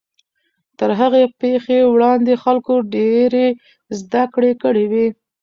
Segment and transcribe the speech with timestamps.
[0.79, 3.47] تر هغې پیښې وړاندې خلکو ډېرې
[3.99, 5.07] زدهکړې کړې وې.